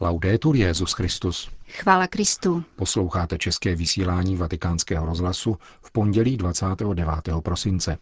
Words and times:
Laudetur 0.00 0.56
Jezus 0.56 0.92
Christus. 0.92 1.50
Chvála 1.68 2.06
Kristu. 2.06 2.64
Posloucháte 2.76 3.38
české 3.38 3.74
vysílání 3.74 4.36
Vatikánského 4.36 5.06
rozhlasu 5.06 5.56
v 5.80 5.92
pondělí 5.92 6.36
29. 6.36 7.08
prosince. 7.42 7.98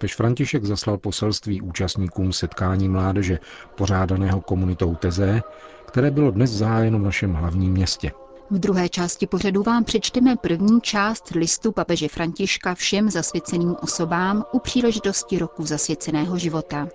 Papež 0.00 0.14
František 0.14 0.64
zaslal 0.64 0.98
poselství 0.98 1.60
účastníkům 1.60 2.32
setkání 2.32 2.88
mládeže, 2.88 3.38
pořádaného 3.74 4.40
komunitou 4.40 4.94
Tezé, 4.94 5.42
které 5.86 6.10
bylo 6.10 6.30
dnes 6.30 6.50
zahájeno 6.50 6.98
v 6.98 7.02
našem 7.02 7.34
hlavním 7.34 7.72
městě. 7.72 8.12
V 8.50 8.58
druhé 8.58 8.88
části 8.88 9.26
pořadu 9.26 9.62
vám 9.62 9.84
přečteme 9.84 10.36
první 10.36 10.80
část 10.80 11.30
listu 11.30 11.72
papeže 11.72 12.08
Františka 12.08 12.74
všem 12.74 13.10
zasvěceným 13.10 13.76
osobám 13.82 14.44
u 14.52 14.58
příležitosti 14.58 15.38
roku 15.38 15.66
zasvěceného 15.66 16.38
života. 16.38 16.88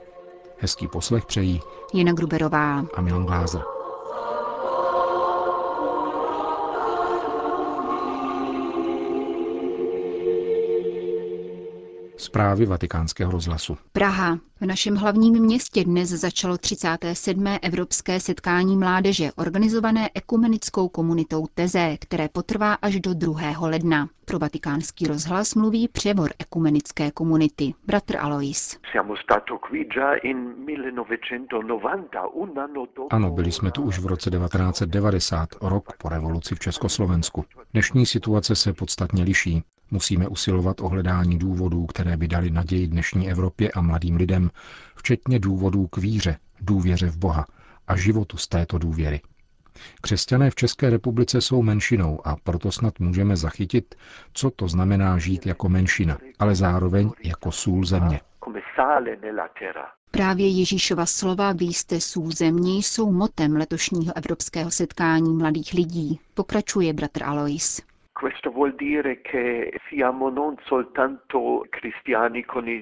Hezký 0.57 0.87
poslech 0.87 1.25
přejí 1.25 1.61
Jana 1.93 2.13
Gruberová 2.13 2.85
a 2.95 3.01
Milan 3.01 3.25
Glázer. 3.25 3.74
Zprávy 12.35 12.65
vatikánského 12.65 13.31
rozhlasu. 13.31 13.77
Praha. 13.93 14.39
V 14.61 14.65
našem 14.65 14.95
hlavním 14.95 15.39
městě 15.39 15.83
dnes 15.83 16.09
začalo 16.09 16.57
37. 16.57 17.45
Evropské 17.61 18.19
setkání 18.19 18.77
mládeže, 18.77 19.31
organizované 19.35 20.09
ekumenickou 20.13 20.89
komunitou 20.89 21.45
Teze, 21.53 21.97
které 21.99 22.29
potrvá 22.29 22.73
až 22.73 22.99
do 22.99 23.13
2. 23.13 23.39
ledna. 23.59 24.09
Pro 24.25 24.39
vatikánský 24.39 25.05
rozhlas 25.07 25.55
mluví 25.55 25.87
převor 25.87 26.29
ekumenické 26.39 27.11
komunity, 27.11 27.73
bratr 27.87 28.17
Alois. 28.17 28.79
Ano, 33.11 33.31
byli 33.31 33.51
jsme 33.51 33.71
tu 33.71 33.81
už 33.81 33.99
v 33.99 34.05
roce 34.05 34.29
1990, 34.29 35.49
rok 35.61 35.97
po 35.97 36.09
revoluci 36.09 36.55
v 36.55 36.59
Československu. 36.59 37.45
Dnešní 37.73 38.05
situace 38.05 38.55
se 38.55 38.73
podstatně 38.73 39.23
liší. 39.23 39.63
Musíme 39.91 40.27
usilovat 40.27 40.81
o 40.81 40.89
hledání 40.89 41.39
důvodů, 41.39 41.85
které 41.85 42.17
by 42.17 42.27
dali 42.27 42.49
naději 42.49 42.87
dnešní 42.87 43.29
Evropě 43.31 43.71
a 43.71 43.81
mladým 43.81 44.15
lidem, 44.15 44.51
včetně 44.95 45.39
důvodů 45.39 45.87
k 45.87 45.97
víře, 45.97 46.37
důvěře 46.61 47.09
v 47.09 47.17
Boha 47.17 47.45
a 47.87 47.95
životu 47.97 48.37
z 48.37 48.47
této 48.47 48.77
důvěry. 48.77 49.21
Křesťané 50.01 50.49
v 50.49 50.55
České 50.55 50.89
republice 50.89 51.41
jsou 51.41 51.61
menšinou 51.61 52.27
a 52.27 52.35
proto 52.43 52.71
snad 52.71 52.99
můžeme 52.99 53.35
zachytit, 53.37 53.95
co 54.33 54.49
to 54.49 54.67
znamená 54.67 55.17
žít 55.17 55.45
jako 55.45 55.69
menšina, 55.69 56.17
ale 56.39 56.55
zároveň 56.55 57.11
jako 57.23 57.51
sůl 57.51 57.85
země. 57.85 58.19
Právě 60.11 60.47
Ježíšova 60.47 61.05
slova 61.05 61.51
Vy 61.53 61.65
jste 61.65 62.01
sůl 62.01 62.31
země 62.31 62.77
jsou 62.77 63.11
motem 63.11 63.55
letošního 63.55 64.17
evropského 64.17 64.71
setkání 64.71 65.33
mladých 65.33 65.73
lidí, 65.73 66.19
pokračuje 66.33 66.93
bratr 66.93 67.23
Alois. 67.23 67.81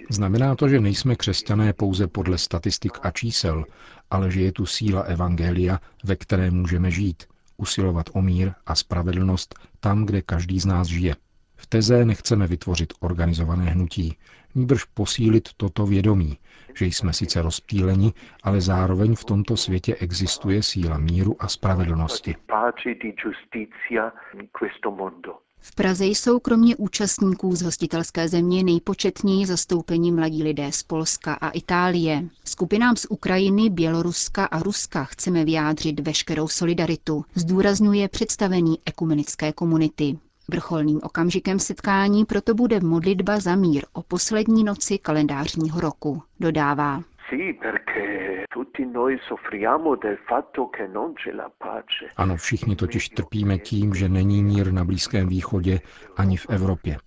Znamená 0.09 0.55
to, 0.55 0.67
že 0.67 0.79
nejsme 0.79 1.15
křesťané 1.15 1.73
pouze 1.73 2.07
podle 2.07 2.37
statistik 2.37 2.91
a 3.01 3.11
čísel, 3.11 3.65
ale 4.11 4.31
že 4.31 4.41
je 4.41 4.51
tu 4.51 4.65
síla 4.65 5.01
Evangelia, 5.01 5.79
ve 6.03 6.15
které 6.15 6.51
můžeme 6.51 6.91
žít, 6.91 7.23
usilovat 7.57 8.05
o 8.13 8.21
mír 8.21 8.51
a 8.65 8.75
spravedlnost 8.75 9.59
tam, 9.79 10.05
kde 10.05 10.21
každý 10.21 10.59
z 10.59 10.65
nás 10.65 10.87
žije. 10.87 11.15
V 11.55 11.67
teze 11.67 12.05
nechceme 12.05 12.47
vytvořit 12.47 12.93
organizované 12.99 13.65
hnutí, 13.65 14.17
níbrž 14.55 14.83
posílit 14.83 15.49
toto 15.57 15.85
vědomí, 15.85 16.37
že 16.75 16.85
jsme 16.85 17.13
sice 17.13 17.41
rozptýleni, 17.41 18.13
ale 18.43 18.61
zároveň 18.61 19.15
v 19.15 19.25
tomto 19.25 19.57
světě 19.57 19.95
existuje 19.95 20.63
síla 20.63 20.97
míru 20.97 21.35
a 21.39 21.47
spravedlnosti. 21.47 22.35
V 25.65 25.75
Praze 25.75 26.05
jsou 26.05 26.39
kromě 26.39 26.75
účastníků 26.75 27.55
z 27.55 27.61
hostitelské 27.61 28.27
země 28.27 28.63
nejpočetněji 28.63 29.45
zastoupení 29.45 30.11
mladí 30.11 30.43
lidé 30.43 30.71
z 30.71 30.83
Polska 30.83 31.33
a 31.33 31.49
Itálie. 31.49 32.23
Skupinám 32.45 32.95
z 32.95 33.05
Ukrajiny, 33.09 33.69
Běloruska 33.69 34.45
a 34.45 34.63
Ruska 34.63 35.03
chceme 35.03 35.45
vyjádřit 35.45 35.99
veškerou 35.99 36.47
solidaritu, 36.47 37.25
zdůrazňuje 37.35 38.07
představený 38.07 38.79
ekumenické 38.85 39.53
komunity. 39.53 40.17
Vrcholným 40.51 40.99
okamžikem 41.03 41.59
setkání 41.59 42.25
proto 42.25 42.53
bude 42.53 42.79
modlitba 42.79 43.39
za 43.39 43.55
mír 43.55 43.83
o 43.93 44.03
poslední 44.03 44.63
noci 44.63 44.97
kalendářního 44.97 45.79
roku, 45.79 46.23
dodává. 46.39 47.03
Ano, 52.17 52.37
všichni 52.37 52.75
totiž 52.75 53.09
trpíme 53.09 53.57
tím, 53.57 53.93
že 53.93 54.09
není 54.09 54.43
mír 54.43 54.71
na 54.71 54.83
Blízkém 54.83 55.27
východě 55.27 55.79
ani 56.17 56.37
v 56.37 56.49
Evropě. 56.49 56.97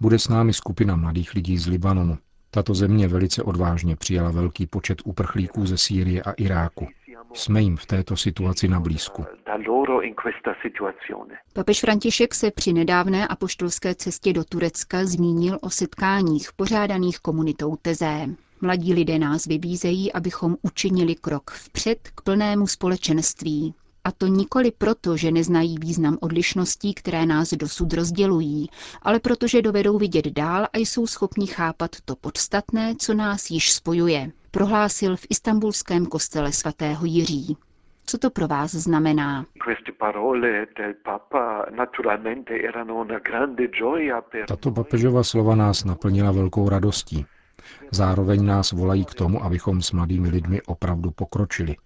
Bude 0.00 0.18
s 0.18 0.28
námi 0.28 0.52
skupina 0.52 0.96
mladých 0.96 1.34
lidí 1.34 1.58
z 1.58 1.66
Libanonu. 1.66 2.18
Tato 2.50 2.74
země 2.74 3.08
velice 3.08 3.42
odvážně 3.42 3.96
přijala 3.96 4.30
velký 4.30 4.66
počet 4.66 4.98
uprchlíků 5.04 5.66
ze 5.66 5.78
Sýrie 5.78 6.22
a 6.22 6.32
Iráku. 6.32 6.88
Jsme 7.34 7.62
jim 7.62 7.76
v 7.76 7.86
této 7.86 8.16
situaci 8.16 8.68
na 8.68 8.80
blízku. 8.80 9.24
Papež 11.52 11.80
František 11.80 12.34
se 12.34 12.50
při 12.50 12.72
nedávné 12.72 13.28
apoštolské 13.28 13.94
cestě 13.94 14.32
do 14.32 14.44
Turecka 14.44 15.04
zmínil 15.04 15.58
o 15.62 15.70
setkáních 15.70 16.52
pořádaných 16.52 17.18
komunitou 17.18 17.76
Tezé. 17.76 18.26
Mladí 18.60 18.94
lidé 18.94 19.18
nás 19.18 19.46
vybízejí, 19.46 20.12
abychom 20.12 20.56
učinili 20.62 21.14
krok 21.14 21.50
vpřed 21.50 21.98
k 22.14 22.22
plnému 22.22 22.66
společenství. 22.66 23.74
A 24.04 24.12
to 24.12 24.26
nikoli 24.26 24.72
proto, 24.78 25.16
že 25.16 25.30
neznají 25.30 25.76
význam 25.80 26.18
odlišností, 26.20 26.94
které 26.94 27.26
nás 27.26 27.54
dosud 27.54 27.92
rozdělují, 27.92 28.68
ale 29.02 29.20
protože 29.20 29.62
dovedou 29.62 29.98
vidět 29.98 30.26
dál 30.26 30.66
a 30.72 30.78
jsou 30.78 31.06
schopni 31.06 31.46
chápat 31.46 31.90
to 32.04 32.16
podstatné, 32.16 32.94
co 32.98 33.14
nás 33.14 33.50
již 33.50 33.72
spojuje, 33.72 34.32
prohlásil 34.50 35.16
v 35.16 35.26
istambulském 35.28 36.06
kostele 36.06 36.52
svatého 36.52 37.06
Jiří. 37.06 37.56
Co 38.06 38.18
to 38.18 38.30
pro 38.30 38.48
vás 38.48 38.70
znamená? 38.70 39.46
Tato 44.48 44.70
papežova 44.70 45.22
slova 45.22 45.54
nás 45.54 45.84
naplnila 45.84 46.32
velkou 46.32 46.68
radostí. 46.68 47.26
Zároveň 47.90 48.46
nás 48.46 48.72
volají 48.72 49.04
k 49.04 49.14
tomu, 49.14 49.44
abychom 49.44 49.82
s 49.82 49.92
mladými 49.92 50.28
lidmi 50.28 50.62
opravdu 50.62 51.10
pokročili. 51.10 51.76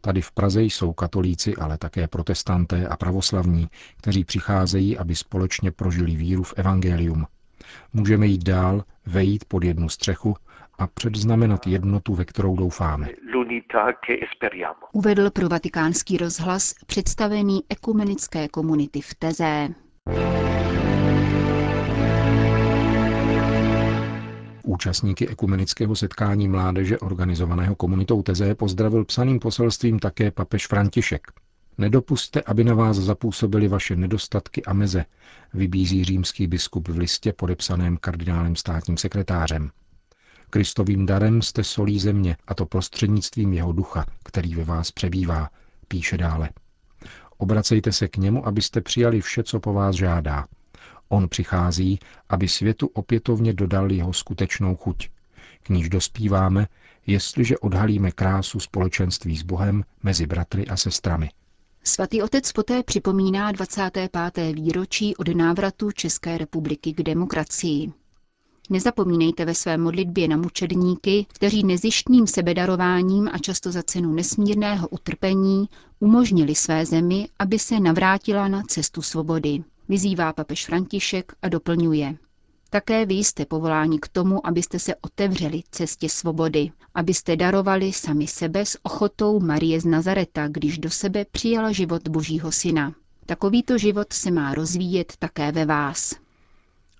Tady 0.00 0.22
v 0.22 0.32
Praze 0.32 0.62
jsou 0.62 0.92
katolíci, 0.92 1.56
ale 1.56 1.78
také 1.78 2.08
protestanté 2.08 2.88
a 2.88 2.96
pravoslavní, 2.96 3.68
kteří 3.96 4.24
přicházejí, 4.24 4.98
aby 4.98 5.14
společně 5.14 5.70
prožili 5.70 6.16
víru 6.16 6.42
v 6.42 6.54
evangelium. 6.56 7.26
Můžeme 7.92 8.26
jít 8.26 8.44
dál, 8.44 8.84
vejít 9.06 9.44
pod 9.44 9.64
jednu 9.64 9.88
střechu 9.88 10.34
a 10.78 10.86
předznamenat 10.86 11.66
jednotu, 11.66 12.14
ve 12.14 12.24
kterou 12.24 12.56
doufáme. 12.56 13.08
Uvedl 14.92 15.30
pro 15.30 15.48
vatikánský 15.48 16.16
rozhlas 16.16 16.74
představený 16.86 17.60
ekumenické 17.68 18.48
komunity 18.48 19.00
v 19.00 19.14
Teze. 19.14 19.68
Účastníky 24.76 25.28
ekumenického 25.28 25.96
setkání 25.96 26.48
mládeže 26.48 26.98
organizovaného 26.98 27.74
komunitou 27.74 28.22
Teze 28.22 28.54
pozdravil 28.54 29.04
psaným 29.04 29.38
poselstvím 29.38 29.98
také 29.98 30.30
papež 30.30 30.66
František. 30.66 31.32
Nedopuste, 31.78 32.42
aby 32.42 32.64
na 32.64 32.74
vás 32.74 32.96
zapůsobily 32.96 33.68
vaše 33.68 33.96
nedostatky 33.96 34.64
a 34.64 34.72
meze, 34.72 35.04
vybízí 35.54 36.04
římský 36.04 36.46
biskup 36.46 36.88
v 36.88 36.98
listě 36.98 37.32
podepsaném 37.32 37.96
kardinálem 37.96 38.56
státním 38.56 38.96
sekretářem. 38.96 39.70
Kristovým 40.50 41.06
darem 41.06 41.42
jste 41.42 41.64
solí 41.64 41.98
země, 41.98 42.36
a 42.46 42.54
to 42.54 42.66
prostřednictvím 42.66 43.52
jeho 43.52 43.72
ducha, 43.72 44.06
který 44.24 44.54
ve 44.54 44.64
vás 44.64 44.90
přebývá, 44.90 45.50
píše 45.88 46.18
dále. 46.18 46.50
Obracejte 47.38 47.92
se 47.92 48.08
k 48.08 48.16
němu, 48.16 48.46
abyste 48.46 48.80
přijali 48.80 49.20
vše, 49.20 49.42
co 49.42 49.60
po 49.60 49.72
vás 49.72 49.96
žádá. 49.96 50.44
On 51.08 51.28
přichází, 51.28 51.98
aby 52.28 52.48
světu 52.48 52.86
opětovně 52.86 53.52
dodal 53.52 53.92
jeho 53.92 54.12
skutečnou 54.12 54.76
chuť. 54.76 55.08
K 55.62 55.68
níž 55.68 55.88
dospíváme, 55.88 56.66
jestliže 57.06 57.58
odhalíme 57.58 58.10
krásu 58.10 58.60
společenství 58.60 59.36
s 59.36 59.42
Bohem 59.42 59.84
mezi 60.02 60.26
bratry 60.26 60.66
a 60.66 60.76
sestrami. 60.76 61.30
Svatý 61.84 62.22
otec 62.22 62.52
poté 62.52 62.82
připomíná 62.82 63.52
25. 63.52 64.10
výročí 64.52 65.16
od 65.16 65.28
návratu 65.28 65.92
České 65.92 66.38
republiky 66.38 66.92
k 66.92 67.02
demokracii. 67.02 67.92
Nezapomínejte 68.70 69.44
ve 69.44 69.54
své 69.54 69.78
modlitbě 69.78 70.28
na 70.28 70.36
mučedníky, 70.36 71.26
kteří 71.32 71.64
nezištným 71.64 72.26
sebedarováním 72.26 73.30
a 73.32 73.38
často 73.38 73.72
za 73.72 73.82
cenu 73.82 74.12
nesmírného 74.12 74.88
utrpení 74.88 75.68
umožnili 76.00 76.54
své 76.54 76.86
zemi, 76.86 77.28
aby 77.38 77.58
se 77.58 77.80
navrátila 77.80 78.48
na 78.48 78.62
cestu 78.62 79.02
svobody. 79.02 79.64
Vyzývá 79.88 80.32
papež 80.32 80.66
František 80.66 81.32
a 81.42 81.48
doplňuje. 81.48 82.16
Také 82.70 83.06
vy 83.06 83.14
jste 83.14 83.44
povoláni 83.44 83.98
k 83.98 84.08
tomu, 84.08 84.46
abyste 84.46 84.78
se 84.78 84.94
otevřeli 84.94 85.62
cestě 85.70 86.08
svobody, 86.08 86.70
abyste 86.94 87.36
darovali 87.36 87.92
sami 87.92 88.26
sebe 88.26 88.66
s 88.66 88.78
ochotou 88.82 89.40
Marie 89.40 89.80
z 89.80 89.84
Nazareta, 89.84 90.48
když 90.48 90.78
do 90.78 90.90
sebe 90.90 91.24
přijala 91.32 91.72
život 91.72 92.08
Božího 92.08 92.52
syna. 92.52 92.94
Takovýto 93.26 93.78
život 93.78 94.12
se 94.12 94.30
má 94.30 94.54
rozvíjet 94.54 95.12
také 95.18 95.52
ve 95.52 95.64
vás. 95.64 96.14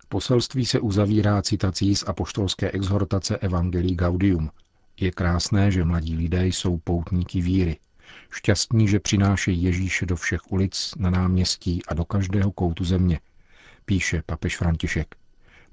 Poselství 0.08 0.66
se 0.66 0.80
uzavírá 0.80 1.42
citací 1.42 1.96
z 1.96 2.04
apoštolské 2.06 2.70
exhortace 2.70 3.36
Evangelii 3.36 3.94
Gaudium. 3.94 4.50
Je 5.00 5.10
krásné, 5.10 5.70
že 5.70 5.84
mladí 5.84 6.16
lidé 6.16 6.46
jsou 6.46 6.78
poutníky 6.78 7.40
víry. 7.40 7.76
Šťastní, 8.30 8.88
že 8.88 9.00
přinášejí 9.00 9.62
Ježíše 9.62 10.06
do 10.06 10.16
všech 10.16 10.40
ulic, 10.52 10.94
na 10.98 11.10
náměstí 11.10 11.82
a 11.88 11.94
do 11.94 12.04
každého 12.04 12.52
koutu 12.52 12.84
země, 12.84 13.20
píše 13.84 14.22
papež 14.26 14.56
František. 14.56 15.14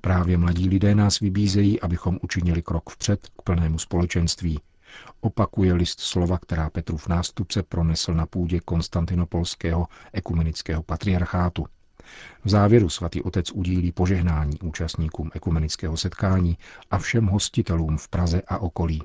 Právě 0.02 0.38
mladí 0.38 0.70
lidé 0.70 0.96
nás 0.96 1.20
vybízejí, 1.20 1.82
abychom 1.82 2.20
učinili 2.22 2.62
krok 2.62 2.90
vpřed 2.90 3.28
k 3.28 3.42
plnému 3.42 3.80
společenství. 3.80 4.60
Opakuje 5.22 5.74
list 5.74 6.00
slova, 6.00 6.38
která 6.38 6.70
Petrův 6.70 7.08
nástupce 7.08 7.64
pronesl 7.64 8.14
na 8.14 8.26
půdě 8.26 8.60
konstantinopolského 8.60 9.88
ekumenického 10.14 10.84
patriarchátu. 10.84 11.66
V 12.44 12.50
závěru 12.50 12.90
svatý 12.90 13.22
otec 13.22 13.52
udílí 13.52 13.92
požehnání 13.92 14.60
účastníkům 14.60 15.32
ekumenického 15.34 15.98
setkání 15.98 16.58
a 16.92 16.98
všem 16.98 17.26
hostitelům 17.26 17.98
v 17.98 18.08
Praze 18.08 18.42
a 18.48 18.58
okolí. 18.58 19.02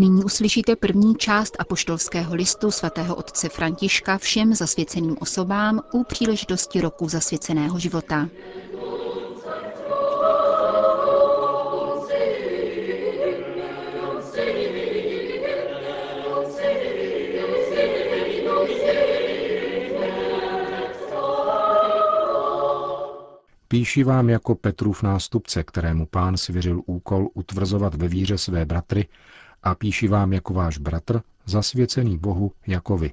Nyní 0.00 0.24
uslyšíte 0.24 0.76
první 0.76 1.14
část 1.14 1.56
apoštolského 1.58 2.34
listu 2.34 2.70
svatého 2.70 3.14
otce 3.14 3.48
Františka 3.48 4.18
všem 4.18 4.54
zasvěceným 4.54 5.16
osobám 5.20 5.80
u 5.92 6.04
příležitosti 6.04 6.80
roku 6.80 7.08
zasvěceného 7.08 7.78
života. 7.78 8.28
Píši 23.68 24.04
vám 24.04 24.28
jako 24.28 24.54
Petrův 24.54 25.02
nástupce, 25.02 25.64
kterému 25.64 26.06
pán 26.06 26.36
svěřil 26.36 26.82
úkol 26.86 27.28
utvrzovat 27.34 27.94
ve 27.94 28.08
víře 28.08 28.38
své 28.38 28.64
bratry 28.64 29.08
a 29.62 29.74
píši 29.74 30.08
vám 30.08 30.32
jako 30.32 30.54
váš 30.54 30.78
bratr, 30.78 31.20
zasvěcený 31.46 32.18
Bohu 32.18 32.52
jako 32.66 32.98
vy. 32.98 33.12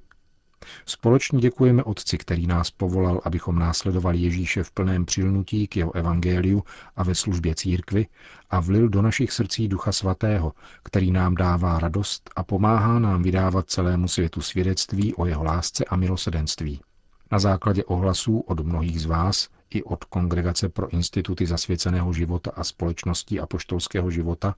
Společně 0.86 1.40
děkujeme 1.40 1.84
Otci, 1.84 2.18
který 2.18 2.48
nás 2.48 2.72
povolal, 2.72 3.22
abychom 3.24 3.60
následovali 3.60 4.18
Ježíše 4.18 4.64
v 4.64 4.72
plném 4.72 5.06
přilnutí 5.06 5.68
k 5.68 5.76
jeho 5.78 5.96
evangeliu 5.96 6.64
a 6.96 7.04
ve 7.04 7.16
službě 7.16 7.56
církvy 7.56 8.08
a 8.50 8.60
vlil 8.60 8.90
do 8.90 9.02
našich 9.02 9.32
srdcí 9.32 9.68
Ducha 9.68 9.92
Svatého, 9.92 10.54
který 10.84 11.12
nám 11.12 11.36
dává 11.36 11.80
radost 11.80 12.30
a 12.36 12.44
pomáhá 12.44 13.00
nám 13.00 13.24
vydávat 13.24 13.70
celému 13.70 14.08
světu 14.08 14.42
svědectví 14.42 15.14
o 15.14 15.26
jeho 15.26 15.44
lásce 15.44 15.86
a 15.86 15.96
milosedenství. 15.96 16.82
Na 17.32 17.40
základě 17.40 17.84
ohlasů 17.84 18.40
od 18.40 18.60
mnohých 18.60 19.02
z 19.02 19.06
vás 19.06 19.50
i 19.70 19.84
od 19.84 20.04
Kongregace 20.04 20.70
pro 20.70 20.90
instituty 20.90 21.46
zasvěceného 21.46 22.14
života 22.14 22.52
a 22.56 22.64
společností 22.64 23.40
apoštolského 23.40 24.12
života 24.12 24.56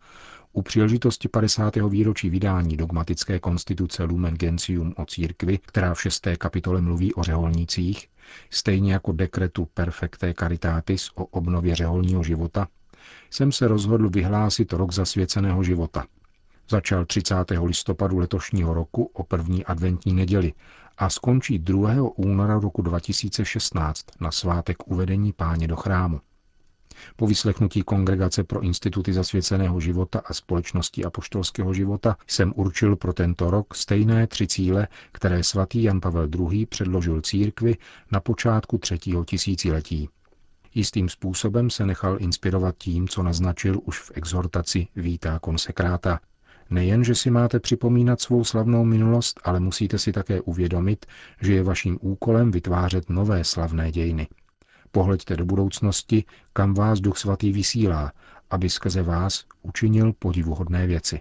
u 0.54 0.62
příležitosti 0.62 1.28
50. 1.28 1.76
výročí 1.76 2.30
vydání 2.30 2.78
dogmatické 2.78 3.40
konstituce 3.40 4.04
Lumen 4.04 4.36
Gentium 4.36 4.94
o 4.98 5.06
církvi, 5.06 5.58
která 5.58 5.94
v 5.94 6.02
šesté 6.02 6.36
kapitole 6.36 6.82
mluví 6.82 7.14
o 7.14 7.24
řeholnících, 7.24 8.10
stejně 8.50 8.94
jako 8.94 9.12
dekretu 9.12 9.68
Perfecte 9.74 10.34
Caritatis 10.34 11.10
o 11.16 11.26
obnově 11.26 11.76
řeholního 11.76 12.24
života, 12.24 12.68
jsem 13.30 13.52
se 13.52 13.68
rozhodl 13.68 14.10
vyhlásit 14.10 14.74
rok 14.74 14.94
zasvěceného 14.94 15.64
života. 15.64 16.06
Začal 16.70 17.06
30. 17.06 17.36
listopadu 17.64 18.18
letošního 18.18 18.74
roku 18.74 19.04
o 19.04 19.24
první 19.24 19.66
adventní 19.66 20.14
neděli 20.14 20.54
a 21.00 21.10
skončí 21.10 21.60
2. 21.60 21.92
února 22.16 22.60
roku 22.60 22.82
2016 22.82 24.06
na 24.20 24.32
svátek 24.32 24.78
uvedení 24.88 25.34
páně 25.34 25.68
do 25.68 25.76
chrámu. 25.76 26.22
Po 27.16 27.28
vyslechnutí 27.28 27.82
Kongregace 27.82 28.44
pro 28.44 28.62
instituty 28.62 29.14
zasvěceného 29.14 29.80
života 29.80 30.22
a 30.26 30.34
společnosti 30.34 31.06
apoštolského 31.06 31.74
života 31.74 32.18
jsem 32.28 32.54
určil 32.56 32.96
pro 32.96 33.14
tento 33.14 33.50
rok 33.50 33.76
stejné 33.76 34.28
tři 34.28 34.48
cíle, 34.48 34.88
které 35.12 35.44
svatý 35.44 35.84
Jan 35.84 36.02
Pavel 36.02 36.30
II. 36.40 36.66
předložil 36.66 37.22
církvi 37.22 37.78
na 38.12 38.20
počátku 38.20 38.78
třetího 38.78 39.26
tisíciletí. 39.26 40.10
Jistým 40.76 41.10
způsobem 41.10 41.70
se 41.70 41.86
nechal 41.86 42.18
inspirovat 42.20 42.76
tím, 42.78 43.08
co 43.08 43.24
naznačil 43.24 43.80
už 43.86 44.00
v 44.00 44.12
exhortaci 44.16 44.88
Vítá 44.96 45.40
konsekráta. 45.40 46.20
Nejen, 46.70 47.04
že 47.04 47.16
si 47.16 47.32
máte 47.32 47.60
připomínat 47.60 48.22
svou 48.22 48.44
slavnou 48.44 48.86
minulost, 48.86 49.40
ale 49.44 49.60
musíte 49.60 50.00
si 50.00 50.12
také 50.12 50.42
uvědomit, 50.42 51.06
že 51.42 51.54
je 51.54 51.64
vaším 51.64 51.98
úkolem 52.02 52.52
vytvářet 52.52 53.10
nové 53.10 53.44
slavné 53.44 53.92
dějiny. 53.92 54.28
Pohleďte 54.92 55.36
do 55.36 55.46
budoucnosti, 55.46 56.24
kam 56.54 56.74
vás 56.74 57.00
Duch 57.00 57.18
Svatý 57.18 57.52
vysílá, 57.52 58.12
aby 58.50 58.70
skrze 58.70 59.04
vás 59.04 59.46
učinil 59.62 60.14
podivuhodné 60.20 60.88
věci. 60.88 61.20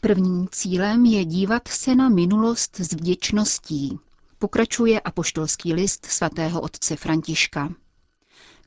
Prvním 0.00 0.48
cílem 0.50 1.04
je 1.04 1.24
dívat 1.24 1.68
se 1.68 1.94
na 1.94 2.08
minulost 2.08 2.80
s 2.80 2.92
vděčností. 2.92 3.98
Pokračuje 4.38 5.00
apoštolský 5.00 5.74
list 5.74 6.06
svatého 6.06 6.60
otce 6.60 6.96
Františka. 6.96 7.72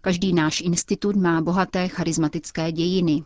Každý 0.02 0.34
náš 0.34 0.62
institut 0.62 1.16
má 1.16 1.42
bohaté 1.42 1.88
charismatické 1.88 2.72
dějiny. 2.72 3.24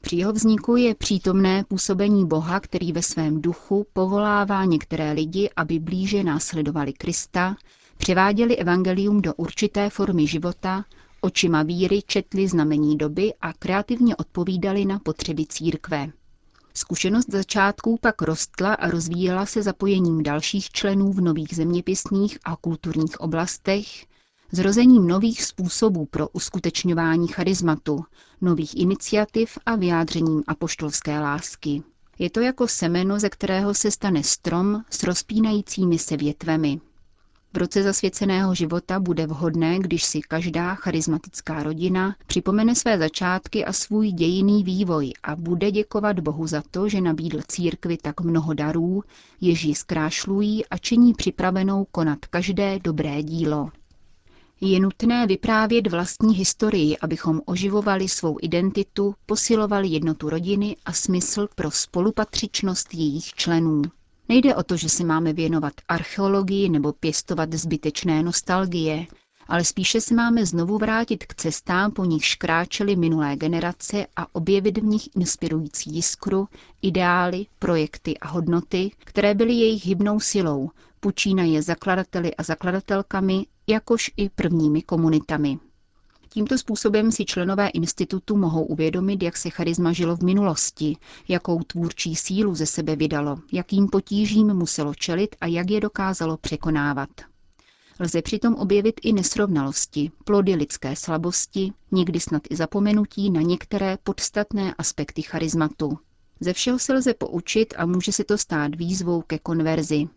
Při 0.00 0.16
jeho 0.16 0.32
vzniku 0.32 0.76
je 0.76 0.94
přítomné 0.94 1.64
působení 1.64 2.26
Boha, 2.26 2.60
který 2.60 2.92
ve 2.92 3.02
svém 3.02 3.42
duchu 3.42 3.86
povolává 3.92 4.64
některé 4.64 5.12
lidi, 5.12 5.50
aby 5.56 5.78
blíže 5.78 6.24
následovali 6.24 6.92
Krista, 6.92 7.56
Převáděli 7.98 8.56
evangelium 8.56 9.22
do 9.22 9.34
určité 9.34 9.90
formy 9.90 10.26
života, 10.26 10.84
očima 11.20 11.62
víry 11.62 12.02
četli 12.06 12.48
znamení 12.48 12.96
doby 12.96 13.34
a 13.40 13.52
kreativně 13.52 14.16
odpovídali 14.16 14.84
na 14.84 14.98
potřeby 14.98 15.46
církve. 15.46 16.10
Zkušenost 16.74 17.30
začátků 17.30 17.98
pak 18.00 18.22
rostla 18.22 18.74
a 18.74 18.90
rozvíjela 18.90 19.46
se 19.46 19.62
zapojením 19.62 20.22
dalších 20.22 20.70
členů 20.70 21.12
v 21.12 21.20
nových 21.20 21.54
zeměpisných 21.56 22.38
a 22.44 22.56
kulturních 22.56 23.20
oblastech, 23.20 24.06
zrozením 24.52 25.06
nových 25.06 25.44
způsobů 25.44 26.06
pro 26.06 26.28
uskutečňování 26.28 27.28
charizmatu, 27.28 28.04
nových 28.40 28.76
iniciativ 28.76 29.58
a 29.66 29.76
vyjádřením 29.76 30.42
apoštolské 30.46 31.20
lásky. 31.20 31.82
Je 32.18 32.30
to 32.30 32.40
jako 32.40 32.68
semeno, 32.68 33.20
ze 33.20 33.28
kterého 33.30 33.74
se 33.74 33.90
stane 33.90 34.22
strom 34.22 34.82
s 34.90 35.02
rozpínajícími 35.02 35.98
se 35.98 36.16
větvemi. 36.16 36.80
V 37.54 37.58
roce 37.58 37.82
zasvěceného 37.82 38.54
života 38.54 39.00
bude 39.00 39.26
vhodné, 39.26 39.78
když 39.78 40.04
si 40.04 40.20
každá 40.20 40.74
charismatická 40.74 41.62
rodina 41.62 42.16
připomene 42.26 42.74
své 42.74 42.98
začátky 42.98 43.64
a 43.64 43.72
svůj 43.72 44.12
dějiný 44.12 44.64
vývoj 44.64 45.12
a 45.22 45.36
bude 45.36 45.70
děkovat 45.70 46.20
Bohu 46.20 46.46
za 46.46 46.62
to, 46.70 46.88
že 46.88 47.00
nabídl 47.00 47.40
církvi 47.48 47.96
tak 47.96 48.20
mnoho 48.20 48.54
darů, 48.54 49.02
jež 49.40 49.64
ji 49.64 49.74
zkrášlují 49.74 50.66
a 50.66 50.78
činí 50.78 51.14
připravenou 51.14 51.84
konat 51.84 52.18
každé 52.26 52.78
dobré 52.78 53.22
dílo. 53.22 53.70
Je 54.60 54.80
nutné 54.80 55.26
vyprávět 55.26 55.86
vlastní 55.86 56.34
historii, 56.34 56.98
abychom 56.98 57.40
oživovali 57.44 58.08
svou 58.08 58.38
identitu, 58.42 59.14
posilovali 59.26 59.88
jednotu 59.88 60.30
rodiny 60.30 60.76
a 60.84 60.92
smysl 60.92 61.48
pro 61.54 61.70
spolupatřičnost 61.70 62.94
jejich 62.94 63.24
členů. 63.34 63.82
Nejde 64.28 64.54
o 64.54 64.62
to, 64.62 64.76
že 64.76 64.88
se 64.88 65.04
máme 65.04 65.32
věnovat 65.32 65.72
archeologii 65.88 66.68
nebo 66.68 66.92
pěstovat 66.92 67.52
zbytečné 67.52 68.22
nostalgie, 68.22 69.06
ale 69.48 69.64
spíše 69.64 70.00
se 70.00 70.14
máme 70.14 70.46
znovu 70.46 70.78
vrátit 70.78 71.24
k 71.26 71.34
cestám, 71.34 71.90
po 71.92 72.04
nichž 72.04 72.34
kráčely 72.34 72.96
minulé 72.96 73.36
generace 73.36 74.06
a 74.16 74.34
objevit 74.34 74.78
v 74.78 74.84
nich 74.84 75.08
inspirující 75.16 75.94
jiskru, 75.94 76.48
ideály, 76.82 77.46
projekty 77.58 78.18
a 78.18 78.28
hodnoty, 78.28 78.90
které 78.98 79.34
byly 79.34 79.52
jejich 79.52 79.86
hybnou 79.86 80.20
silou, 80.20 80.70
počínaje 81.00 81.62
zakladateli 81.62 82.34
a 82.34 82.42
zakladatelkami, 82.42 83.46
jakož 83.66 84.10
i 84.16 84.28
prvními 84.28 84.82
komunitami. 84.82 85.58
Tímto 86.28 86.58
způsobem 86.58 87.12
si 87.12 87.24
členové 87.24 87.68
institutu 87.68 88.36
mohou 88.36 88.64
uvědomit, 88.64 89.22
jak 89.22 89.36
se 89.36 89.50
charisma 89.50 89.92
žilo 89.92 90.16
v 90.16 90.22
minulosti, 90.22 90.96
jakou 91.28 91.62
tvůrčí 91.62 92.16
sílu 92.16 92.54
ze 92.54 92.66
sebe 92.66 92.96
vydalo, 92.96 93.38
jakým 93.52 93.88
potížím 93.88 94.54
muselo 94.54 94.94
čelit 94.94 95.36
a 95.40 95.46
jak 95.46 95.70
je 95.70 95.80
dokázalo 95.80 96.36
překonávat. 96.36 97.08
Lze 98.00 98.22
přitom 98.22 98.54
objevit 98.54 99.00
i 99.02 99.12
nesrovnalosti, 99.12 100.10
plody 100.24 100.54
lidské 100.54 100.96
slabosti, 100.96 101.72
někdy 101.92 102.20
snad 102.20 102.42
i 102.50 102.56
zapomenutí 102.56 103.30
na 103.30 103.40
některé 103.40 103.98
podstatné 104.02 104.74
aspekty 104.78 105.22
charizmatu. 105.22 105.98
Ze 106.40 106.52
všeho 106.52 106.78
se 106.78 106.92
lze 106.92 107.14
poučit 107.14 107.74
a 107.76 107.86
může 107.86 108.12
se 108.12 108.24
to 108.24 108.38
stát 108.38 108.74
výzvou 108.74 109.22
ke 109.22 109.38
konverzi. 109.38 110.08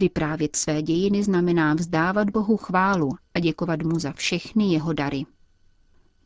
Vyprávět 0.00 0.56
své 0.56 0.82
dějiny 0.82 1.22
znamená 1.22 1.74
vzdávat 1.74 2.30
Bohu 2.30 2.56
chválu 2.56 3.10
a 3.34 3.40
děkovat 3.40 3.82
mu 3.82 3.98
za 3.98 4.12
všechny 4.12 4.72
jeho 4.72 4.92
dary. 4.92 5.26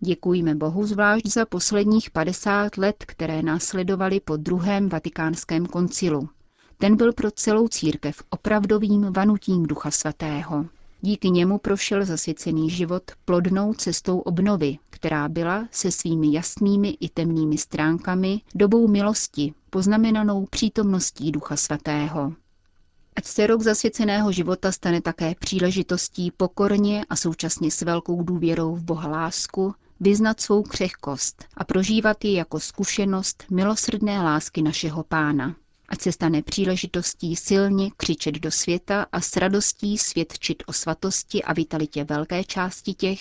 Děkujeme 0.01 0.55
Bohu 0.55 0.87
zvlášť 0.87 1.27
za 1.27 1.47
posledních 1.47 2.11
50 2.11 2.77
let, 2.77 3.05
které 3.07 3.43
následovaly 3.43 4.21
po 4.21 4.37
druhém 4.37 4.89
vatikánském 4.89 5.67
koncilu. 5.67 6.29
Ten 6.79 6.97
byl 6.97 7.13
pro 7.13 7.31
celou 7.31 7.69
církev 7.69 8.23
opravdovým 8.31 9.13
vanutím 9.13 9.63
Ducha 9.63 9.91
Svatého. 9.91 10.67
Díky 11.01 11.31
němu 11.31 11.59
prošel 11.59 12.05
zasvěcený 12.05 12.71
život 12.71 13.03
plodnou 13.25 13.75
cestou 13.75 14.19
obnovy, 14.19 14.79
která 14.91 15.29
byla 15.29 15.69
se 15.71 15.91
svými 15.91 16.33
jasnými 16.33 16.89
i 17.01 17.09
temnými 17.09 17.59
stránkami 17.59 18.41
dobou 18.55 18.89
milosti, 18.89 19.55
poznamenanou 19.71 20.47
přítomností 20.47 21.33
Ducha 21.33 21.57
Svatého. 21.57 22.33
Ať 23.17 23.25
se 23.25 23.47
rok 23.47 23.63
zasvěceného 23.63 24.33
života 24.33 24.73
stane 24.73 25.01
také 25.01 25.35
příležitostí 25.35 26.31
pokorně 26.31 27.05
a 27.09 27.17
současně 27.17 27.71
s 27.71 27.83
velkou 27.83 28.23
důvěrou 28.23 28.75
v 28.75 28.83
Boha 28.85 29.09
lásku 29.09 29.75
vyznat 30.01 30.41
svou 30.41 30.63
křehkost 30.63 31.45
a 31.57 31.65
prožívat 31.65 32.25
ji 32.25 32.35
jako 32.35 32.61
zkušenost 32.61 33.45
milosrdné 33.51 34.23
lásky 34.23 34.63
našeho 34.63 35.03
pána. 35.05 35.57
Ať 35.89 36.01
se 36.01 36.13
stane 36.13 36.43
příležitostí 36.43 37.37
silně 37.37 37.91
křičet 37.97 38.35
do 38.35 38.51
světa 38.51 39.07
a 39.13 39.21
s 39.21 39.37
radostí 39.37 39.99
svědčit 39.99 40.63
o 40.67 40.73
svatosti 40.73 41.43
a 41.43 41.53
vitalitě 41.53 42.05
velké 42.05 42.45
části 42.45 42.95
těch, 42.95 43.21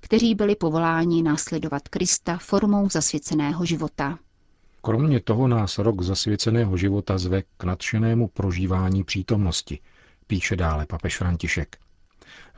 kteří 0.00 0.34
byli 0.34 0.56
povoláni 0.56 1.22
následovat 1.22 1.88
Krista 1.88 2.38
formou 2.38 2.88
zasvěceného 2.90 3.64
života. 3.64 4.18
Kromě 4.84 5.20
toho 5.20 5.48
nás 5.48 5.78
rok 5.78 6.02
zasvěceného 6.02 6.76
života 6.76 7.18
zve 7.18 7.42
k 7.56 7.64
nadšenému 7.64 8.28
prožívání 8.28 9.04
přítomnosti, 9.04 9.78
píše 10.26 10.56
dále 10.56 10.86
papež 10.86 11.18
František. 11.18 11.76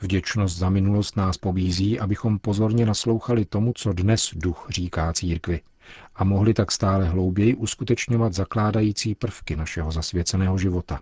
Vděčnost 0.01 0.59
za 0.59 0.71
minulost 0.71 1.17
nás 1.17 1.39
pobízí, 1.39 2.01
abychom 2.01 2.39
pozorně 2.39 2.87
naslouchali 2.87 3.45
tomu, 3.45 3.73
co 3.77 3.93
dnes 3.93 4.31
duch 4.35 4.67
říká 4.71 5.13
církvi 5.13 5.61
a 6.15 6.25
mohli 6.25 6.55
tak 6.55 6.73
stále 6.73 7.05
hlouběji 7.05 7.55
uskutečňovat 7.55 8.33
zakládající 8.33 9.15
prvky 9.15 9.57
našeho 9.57 9.93
zasvěceného 9.93 10.59
života. 10.59 11.01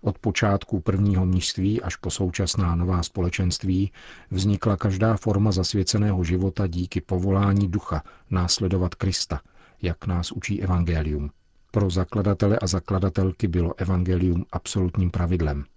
Od 0.00 0.18
počátku 0.18 0.80
prvního 0.80 1.26
mnižství 1.26 1.82
až 1.82 1.96
po 1.96 2.10
současná 2.10 2.74
nová 2.74 3.02
společenství 3.02 3.92
vznikla 4.30 4.76
každá 4.76 5.16
forma 5.16 5.52
zasvěceného 5.52 6.24
života 6.24 6.66
díky 6.66 7.00
povolání 7.00 7.68
ducha 7.68 8.02
následovat 8.30 8.94
Krista, 8.94 9.40
jak 9.82 10.06
nás 10.06 10.32
učí 10.32 10.62
Evangelium. 10.62 11.30
Pro 11.70 11.90
zakladatele 11.90 12.58
a 12.58 12.66
zakladatelky 12.66 13.48
bylo 13.48 13.74
Evangelium 13.80 14.44
absolutním 14.52 15.10
pravidlem– 15.10 15.64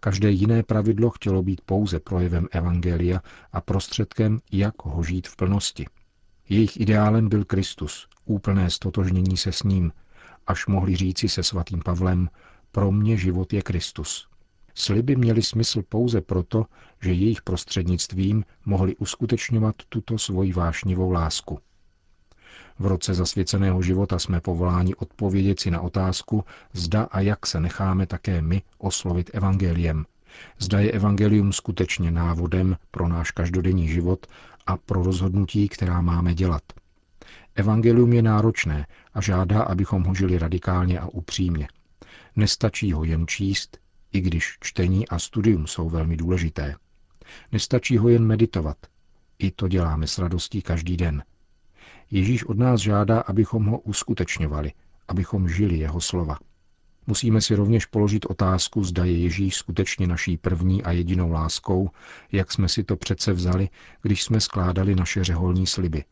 Každé 0.00 0.30
jiné 0.30 0.62
pravidlo 0.62 1.10
chtělo 1.10 1.42
být 1.42 1.60
pouze 1.60 2.00
projevem 2.00 2.48
Evangelia 2.50 3.20
a 3.52 3.60
prostředkem, 3.60 4.40
jak 4.52 4.74
ho 4.84 5.02
žít 5.02 5.28
v 5.28 5.36
plnosti. 5.36 5.86
Jejich 6.48 6.80
ideálem 6.80 7.28
byl 7.28 7.44
Kristus, 7.44 8.08
úplné 8.24 8.70
stotožnění 8.70 9.36
se 9.36 9.52
s 9.52 9.62
ním, 9.62 9.92
až 10.46 10.66
mohli 10.66 10.96
říci 10.96 11.28
se 11.28 11.42
svatým 11.42 11.82
Pavlem, 11.84 12.28
pro 12.72 12.92
mě 12.92 13.16
život 13.16 13.52
je 13.52 13.62
Kristus. 13.62 14.28
Sliby 14.74 15.16
měly 15.16 15.42
smysl 15.42 15.82
pouze 15.88 16.20
proto, 16.20 16.66
že 17.02 17.12
jejich 17.12 17.42
prostřednictvím 17.42 18.44
mohli 18.64 18.96
uskutečňovat 18.96 19.76
tuto 19.88 20.18
svoji 20.18 20.52
vášnivou 20.52 21.10
lásku. 21.10 21.58
V 22.78 22.86
roce 22.86 23.14
zasvěceného 23.14 23.82
života 23.82 24.18
jsme 24.18 24.40
povoláni 24.40 24.94
odpovědět 24.94 25.60
si 25.60 25.70
na 25.70 25.80
otázku, 25.80 26.44
zda 26.72 27.02
a 27.02 27.20
jak 27.20 27.46
se 27.46 27.60
necháme 27.60 28.06
také 28.06 28.42
my 28.42 28.62
oslovit 28.78 29.30
evangeliem. 29.34 30.04
Zda 30.58 30.80
je 30.80 30.92
evangelium 30.92 31.52
skutečně 31.52 32.10
návodem 32.10 32.76
pro 32.90 33.08
náš 33.08 33.30
každodenní 33.30 33.88
život 33.88 34.26
a 34.66 34.76
pro 34.76 35.02
rozhodnutí, 35.02 35.68
která 35.68 36.00
máme 36.00 36.34
dělat. 36.34 36.62
Evangelium 37.54 38.12
je 38.12 38.22
náročné 38.22 38.86
a 39.14 39.20
žádá, 39.20 39.62
abychom 39.62 40.04
ho 40.04 40.14
žili 40.14 40.38
radikálně 40.38 41.00
a 41.00 41.06
upřímně. 41.06 41.68
Nestačí 42.36 42.92
ho 42.92 43.04
jen 43.04 43.26
číst, 43.26 43.78
i 44.12 44.20
když 44.20 44.56
čtení 44.60 45.08
a 45.08 45.18
studium 45.18 45.66
jsou 45.66 45.88
velmi 45.88 46.16
důležité. 46.16 46.74
Nestačí 47.52 47.98
ho 47.98 48.08
jen 48.08 48.26
meditovat. 48.26 48.76
I 49.38 49.50
to 49.50 49.68
děláme 49.68 50.06
s 50.06 50.18
radostí 50.18 50.62
každý 50.62 50.96
den– 50.96 51.22
Ježíš 52.10 52.44
od 52.44 52.58
nás 52.58 52.80
žádá, 52.80 53.20
abychom 53.20 53.66
ho 53.66 53.78
uskutečňovali, 53.78 54.72
abychom 55.08 55.48
žili 55.48 55.78
jeho 55.78 56.00
slova. 56.00 56.38
Musíme 57.06 57.40
si 57.40 57.54
rovněž 57.54 57.86
položit 57.86 58.26
otázku, 58.26 58.84
zda 58.84 59.04
je 59.04 59.18
Ježíš 59.18 59.56
skutečně 59.56 60.06
naší 60.06 60.36
první 60.36 60.82
a 60.82 60.92
jedinou 60.92 61.30
láskou, 61.32 61.90
jak 62.32 62.52
jsme 62.52 62.68
si 62.68 62.84
to 62.84 62.96
přece 62.96 63.32
vzali, 63.32 63.68
když 64.02 64.22
jsme 64.22 64.40
skládali 64.40 64.94
naše 64.94 65.24
řeholní 65.24 65.66
sliby. 65.66 66.04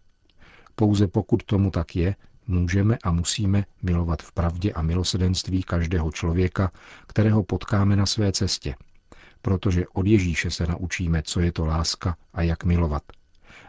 Pouze 0.75 1.09
pokud 1.09 1.43
tomu 1.43 1.71
tak 1.71 1.97
je, 1.97 2.17
můžeme 2.47 2.99
a 3.05 3.13
musíme 3.13 3.65
milovat 3.83 4.23
v 4.23 4.33
pravdě 4.33 4.73
a 4.73 4.83
milosedenství 4.83 5.63
každého 5.63 6.13
člověka, 6.13 6.73
kterého 7.07 7.43
potkáme 7.43 7.97
na 7.97 8.07
své 8.07 8.33
cestě, 8.33 8.75
protože 9.43 9.85
od 9.93 10.07
Ježíše 10.07 10.51
se 10.51 10.67
naučíme, 10.67 11.23
co 11.23 11.41
je 11.41 11.53
to 11.53 11.65
láska 11.65 12.17
a 12.35 12.43
jak 12.43 12.65
milovat. 12.65 13.03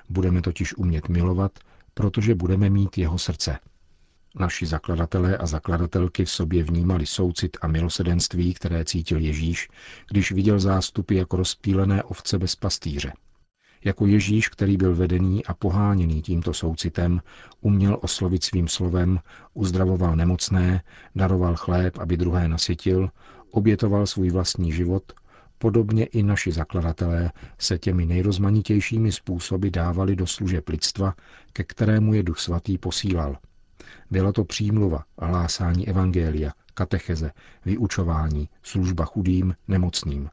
Budeme 0.10 0.41
totiž 0.41 0.77
umět 0.77 1.10
milovat, 1.10 1.51
protože 1.97 2.35
budeme 2.35 2.69
mít 2.69 2.97
jeho 2.97 3.17
srdce. 3.17 3.59
Naši 4.39 4.65
zakladatelé 4.65 5.37
a 5.37 5.45
zakladatelky 5.45 6.25
v 6.25 6.31
sobě 6.31 6.63
vnímali 6.63 7.05
soucit 7.05 7.57
a 7.61 7.67
milosedenství, 7.67 8.53
které 8.53 8.85
cítil 8.85 9.19
Ježíš, 9.19 9.69
když 10.09 10.31
viděl 10.31 10.59
zástupy 10.59 11.15
jako 11.15 11.37
rozpílené 11.37 12.03
ovce 12.03 12.39
bez 12.39 12.55
pastýře. 12.55 13.13
Jako 13.83 14.05
Ježíš, 14.05 14.49
který 14.49 14.77
byl 14.77 14.95
vedený 14.95 15.45
a 15.45 15.53
poháněný 15.53 16.21
tímto 16.21 16.53
soucitem, 16.53 17.21
uměl 17.61 17.99
oslovit 18.01 18.43
svým 18.43 18.67
slovem, 18.67 19.19
uzdravoval 19.53 20.15
nemocné, 20.15 20.83
daroval 21.15 21.55
chléb, 21.55 21.97
aby 21.97 22.17
druhé 22.17 22.47
nasytil, 22.47 23.09
obětoval 23.51 24.05
svůj 24.07 24.29
vlastní 24.29 24.71
život, 24.71 25.13
Podobně 25.57 26.05
i 26.05 26.23
naši 26.23 26.51
zakladatelé 26.51 27.31
se 27.57 27.77
těmi 27.77 28.05
nejrozmanitějšími 28.05 29.11
způsoby 29.11 29.67
dávali 29.69 30.15
do 30.15 30.27
služeb 30.27 30.69
lidstva, 30.69 31.15
ke 31.53 31.63
kterému 31.63 32.13
je 32.13 32.23
Duch 32.23 32.39
Svatý 32.39 32.77
posílal. 32.77 33.37
Byla 34.11 34.31
to 34.31 34.43
přímluva, 34.43 35.03
hlásání 35.19 35.87
evangelia, 35.87 36.51
katecheze, 36.73 37.31
vyučování, 37.65 38.49
služba 38.63 39.05
chudým, 39.05 39.55
nemocným. 39.67 40.29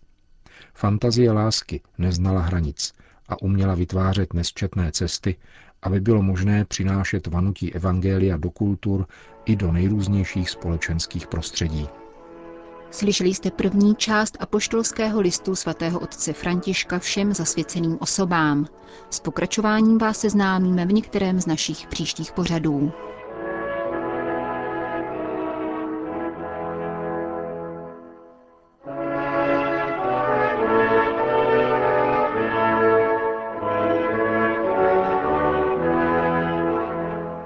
Fantazie 0.75 1.33
lásky 1.33 1.81
neznala 1.99 2.40
hranic 2.40 2.93
a 3.28 3.43
uměla 3.43 3.75
vytvářet 3.75 4.35
nesčetné 4.35 4.93
cesty, 4.93 5.37
aby 5.83 6.00
bylo 6.00 6.23
možné 6.23 6.64
přinášet 6.64 7.26
vanutí 7.26 7.75
evangelia 7.75 8.37
do 8.37 8.50
kultur 8.50 9.07
i 9.45 9.57
do 9.57 9.73
nejrůznějších 9.73 10.50
společenských 10.50 11.26
prostředí. 11.26 11.88
Slyšeli 12.95 13.35
jste 13.35 13.51
první 13.51 13.95
část 13.95 14.37
apoštolského 14.41 15.21
listu 15.21 15.55
svatého 15.57 16.01
otce 16.01 16.33
Františka 16.33 16.99
všem 16.99 17.35
zasvěceným 17.35 17.97
osobám. 18.01 18.67
S 19.11 19.21
pokračováním 19.21 19.99
vás 19.99 20.19
seznámíme 20.19 20.87
v 20.87 20.93
některém 20.93 21.41
z 21.41 21.47
našich 21.47 21.87
příštích 21.87 22.33
pořadů. 22.33 22.93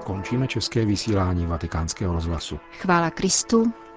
Končíme 0.05 0.47
české 0.47 0.85
vysílání 0.85 1.45
vatikánského 1.45 2.13
rozhlasu. 2.13 2.59
Chvála 2.79 3.09
Kristu. 3.09 3.73